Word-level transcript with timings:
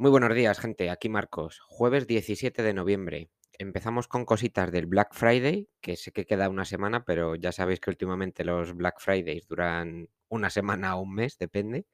Muy 0.00 0.12
buenos 0.12 0.32
días, 0.32 0.60
gente. 0.60 0.90
Aquí 0.90 1.08
Marcos. 1.08 1.58
Jueves 1.66 2.06
17 2.06 2.62
de 2.62 2.72
noviembre. 2.72 3.30
Empezamos 3.58 4.06
con 4.06 4.24
cositas 4.24 4.70
del 4.70 4.86
Black 4.86 5.12
Friday, 5.12 5.68
que 5.80 5.96
sé 5.96 6.12
que 6.12 6.24
queda 6.24 6.48
una 6.48 6.64
semana, 6.64 7.04
pero 7.04 7.34
ya 7.34 7.50
sabéis 7.50 7.80
que 7.80 7.90
últimamente 7.90 8.44
los 8.44 8.74
Black 8.74 9.00
Fridays 9.00 9.48
duran 9.48 10.08
una 10.28 10.50
semana 10.50 10.94
o 10.94 11.02
un 11.02 11.14
mes, 11.14 11.36
depende. 11.36 11.84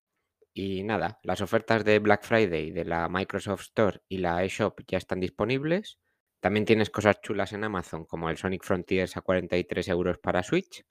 Y 0.53 0.83
nada, 0.83 1.19
las 1.23 1.41
ofertas 1.41 1.83
de 1.83 1.99
Black 1.99 2.25
Friday 2.25 2.73
de 2.73 2.85
la 2.85 3.09
Microsoft 3.09 3.63
Store 3.63 4.01
y 4.07 4.19
la 4.19 4.45
eShop 4.45 4.83
ya 4.87 4.99
están 4.99 5.21
disponibles. 5.21 5.99
También 6.41 6.67
tienes 6.67 6.91
cosas 6.91 7.23
chulas 7.23 7.55
en 7.55 7.65
Amazon, 7.65 8.05
como 8.05 8.29
el 8.29 8.37
Sonic 8.37 8.65
Frontiers 8.65 9.17
a 9.17 9.23
43 9.23 9.89
euros 9.89 10.19
para 10.19 10.43
Switch 10.43 10.85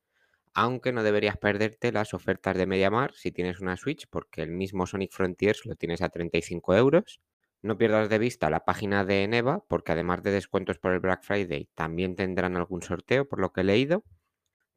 aunque 0.54 0.92
no 0.92 1.04
deberías 1.04 1.38
perderte 1.38 1.92
las 1.92 2.14
ofertas 2.14 2.56
de 2.58 2.66
MediaMar 2.66 3.14
si 3.14 3.32
tienes 3.32 3.60
una 3.60 3.78
Switch, 3.78 4.08
porque 4.10 4.42
el 4.42 4.52
mismo 4.52 4.86
Sonic 4.86 5.12
Frontiers 5.12 5.66
lo 5.66 5.76
tienes 5.76 6.02
a 6.02 6.10
35 6.10 6.76
euros. 6.76 7.22
No 7.62 7.78
pierdas 7.78 8.10
de 8.10 8.20
vista 8.20 8.50
la 8.50 8.66
página 8.66 9.06
de 9.06 9.24
Eneva, 9.24 9.64
porque 9.68 9.94
además 9.94 10.22
de 10.22 10.32
descuentos 10.32 10.78
por 10.78 10.94
el 10.94 11.00
Black 11.00 11.24
Friday, 11.24 11.70
también 11.74 12.16
tendrán 12.16 12.58
algún 12.58 12.82
sorteo, 12.82 13.28
por 13.28 13.40
lo 13.40 13.52
que 13.54 13.62
he 13.62 13.64
leído. 13.64 14.04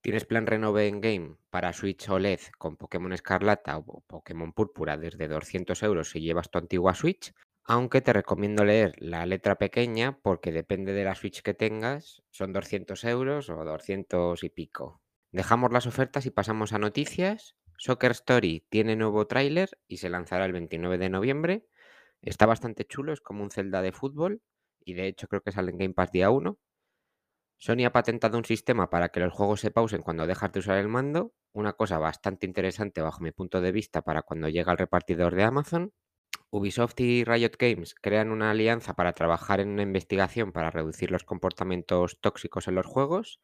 Tienes 0.01 0.25
plan 0.25 0.47
Renove 0.47 0.87
en 0.87 1.01
Game 1.01 1.37
para 1.51 1.73
Switch 1.73 2.09
OLED 2.09 2.41
con 2.59 2.77
Pokémon 2.77 3.13
Escarlata 3.13 3.77
o 3.77 4.03
Pokémon 4.07 4.53
Púrpura 4.53 4.97
desde 4.97 5.27
200 5.27 5.83
euros 5.83 6.11
si 6.11 6.21
llevas 6.21 6.51
tu 6.51 6.59
antigua 6.59 6.95
Switch, 6.95 7.35
aunque 7.65 8.01
te 8.01 8.13
recomiendo 8.13 8.65
leer 8.65 8.95
la 8.99 9.27
letra 9.27 9.57
pequeña 9.57 10.17
porque 10.23 10.53
depende 10.53 10.93
de 10.93 11.05
la 11.05 11.17
Switch 11.17 11.43
que 11.43 11.55
tengas, 11.55 12.23
son 12.31 12.53
200 12.53 13.03
euros 13.05 13.51
o 13.51 13.65
200 13.65 14.45
y 14.45 14.49
pico. 14.49 15.03
Dejamos 15.37 15.71
las 15.71 15.87
ofertas 15.87 16.25
y 16.25 16.31
pasamos 16.31 16.73
a 16.73 16.79
noticias. 16.79 17.57
Soccer 17.77 18.13
Story 18.13 18.65
tiene 18.71 18.97
nuevo 18.97 19.27
tráiler 19.27 19.69
y 19.87 19.99
se 19.99 20.09
lanzará 20.09 20.47
el 20.47 20.53
29 20.53 20.97
de 20.97 21.11
noviembre. 21.11 21.67
Está 22.23 22.47
bastante 22.47 22.87
chulo, 22.87 23.13
es 23.13 23.21
como 23.21 23.43
un 23.43 23.51
Zelda 23.51 23.83
de 23.83 23.93
fútbol 23.93 24.41
y 24.83 24.95
de 24.95 25.09
hecho 25.09 25.29
creo 25.29 25.43
que 25.43 25.53
sale 25.53 25.73
en 25.73 25.77
Game 25.77 25.93
Pass 25.93 26.11
día 26.11 26.31
1. 26.31 26.59
Sony 27.59 27.85
ha 27.85 27.93
patentado 27.93 28.39
un 28.39 28.47
sistema 28.47 28.89
para 28.89 29.11
que 29.11 29.21
los 29.21 29.31
juegos 29.31 29.61
se 29.61 29.71
pausen 29.71 30.01
cuando 30.01 30.27
dejas 30.27 30.53
de 30.53 30.61
usar 30.61 30.79
el 30.79 30.89
mando, 30.89 31.35
una 31.53 31.75
cosa 31.75 31.99
bastante 31.99 32.47
interesante 32.47 33.03
bajo 33.03 33.21
mi 33.21 33.31
punto 33.31 33.61
de 33.61 33.73
vista 33.73 34.01
para 34.01 34.23
cuando 34.23 34.49
llega 34.49 34.73
el 34.73 34.79
repartidor 34.79 35.35
de 35.35 35.43
Amazon. 35.43 35.93
Ubisoft 36.49 36.99
y 37.01 37.25
Riot 37.25 37.59
Games 37.59 37.95
crean 37.95 38.31
una 38.31 38.53
alianza 38.53 38.95
para 38.95 39.13
trabajar 39.13 39.61
en 39.61 39.69
una 39.69 39.83
investigación 39.83 40.53
para 40.53 40.71
reducir 40.71 41.11
los 41.11 41.25
comportamientos 41.25 42.19
tóxicos 42.23 42.69
en 42.69 42.77
los 42.77 42.87
juegos 42.87 43.43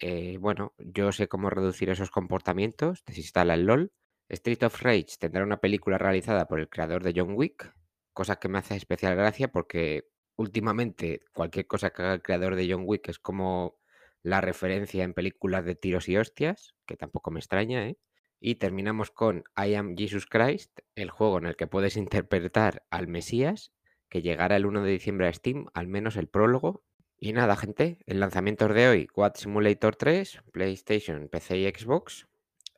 eh, 0.00 0.38
bueno, 0.38 0.74
yo 0.78 1.12
sé 1.12 1.28
cómo 1.28 1.50
reducir 1.50 1.90
esos 1.90 2.10
comportamientos, 2.10 3.04
desinstala 3.04 3.54
el 3.54 3.66
LOL. 3.66 3.92
Street 4.28 4.62
of 4.62 4.80
Rage 4.82 5.16
tendrá 5.18 5.42
una 5.44 5.60
película 5.60 5.98
realizada 5.98 6.46
por 6.46 6.60
el 6.60 6.68
creador 6.68 7.02
de 7.02 7.12
John 7.14 7.34
Wick, 7.34 7.74
cosa 8.12 8.36
que 8.36 8.48
me 8.48 8.58
hace 8.58 8.76
especial 8.76 9.16
gracia 9.16 9.48
porque 9.48 10.08
últimamente 10.36 11.20
cualquier 11.34 11.66
cosa 11.66 11.90
que 11.90 12.02
haga 12.02 12.14
el 12.14 12.22
creador 12.22 12.56
de 12.56 12.70
John 12.70 12.84
Wick 12.86 13.08
es 13.08 13.18
como 13.18 13.78
la 14.22 14.40
referencia 14.40 15.04
en 15.04 15.14
películas 15.14 15.64
de 15.64 15.74
tiros 15.74 16.08
y 16.08 16.16
hostias, 16.16 16.74
que 16.86 16.96
tampoco 16.96 17.30
me 17.30 17.40
extraña, 17.40 17.86
¿eh? 17.88 17.98
Y 18.38 18.54
terminamos 18.54 19.10
con 19.10 19.44
I 19.56 19.74
Am 19.74 19.96
Jesus 19.96 20.26
Christ, 20.26 20.80
el 20.94 21.10
juego 21.10 21.38
en 21.38 21.46
el 21.46 21.56
que 21.56 21.66
puedes 21.66 21.96
interpretar 21.98 22.84
al 22.90 23.08
Mesías, 23.08 23.72
que 24.08 24.22
llegará 24.22 24.56
el 24.56 24.66
1 24.66 24.82
de 24.82 24.92
diciembre 24.92 25.28
a 25.28 25.32
Steam, 25.32 25.66
al 25.74 25.88
menos 25.88 26.16
el 26.16 26.28
prólogo, 26.28 26.84
y 27.22 27.34
nada, 27.34 27.54
gente, 27.54 27.98
el 28.06 28.18
lanzamiento 28.18 28.66
de 28.66 28.88
hoy, 28.88 29.06
Quad 29.06 29.34
Simulator 29.34 29.94
3, 29.94 30.42
PlayStation, 30.52 31.28
PC 31.28 31.58
y 31.58 31.68
Xbox. 31.68 32.26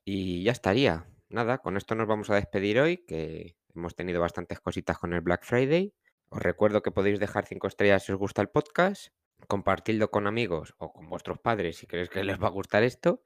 Y 0.05 0.43
ya 0.43 0.51
estaría. 0.51 1.07
Nada, 1.29 1.59
con 1.59 1.77
esto 1.77 1.95
nos 1.95 2.09
vamos 2.09 2.29
a 2.29 2.35
despedir 2.35 2.81
hoy, 2.81 3.05
que 3.07 3.57
hemos 3.73 3.95
tenido 3.95 4.21
bastantes 4.21 4.59
cositas 4.59 4.99
con 4.99 5.13
el 5.13 5.21
Black 5.21 5.45
Friday. 5.45 5.95
Os 6.29 6.43
recuerdo 6.43 6.83
que 6.83 6.91
podéis 6.91 7.21
dejar 7.21 7.47
5 7.47 7.69
estrellas 7.69 8.03
si 8.05 8.11
os 8.11 8.19
gusta 8.19 8.43
el 8.43 8.49
podcast, 8.49 9.15
compartirlo 9.47 10.11
con 10.11 10.27
amigos 10.27 10.75
o 10.79 10.93
con 10.93 11.09
vuestros 11.09 11.39
padres 11.39 11.77
si 11.77 11.87
creéis 11.87 12.11
que 12.11 12.25
les 12.25 12.43
va 12.43 12.49
a 12.49 12.51
gustar 12.51 12.83
esto. 12.83 13.23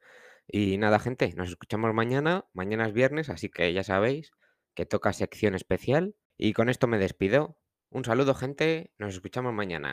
Y 0.47 0.77
nada, 0.77 0.99
gente, 0.99 1.33
nos 1.35 1.49
escuchamos 1.49 1.95
mañana. 1.95 2.45
Mañana 2.53 2.85
es 2.85 2.93
viernes, 2.93 3.29
así 3.29 3.49
que 3.49 3.73
ya 3.73 3.83
sabéis 3.83 4.33
que 4.75 4.85
toca 4.85 5.13
sección 5.13 5.55
especial. 5.55 6.15
Y 6.37 6.53
con 6.53 6.69
esto 6.69 6.85
me 6.85 6.99
despido. 6.99 7.57
Un 7.89 8.05
saludo, 8.05 8.35
gente. 8.35 8.93
Nos 8.99 9.15
escuchamos 9.15 9.51
mañana. 9.51 9.85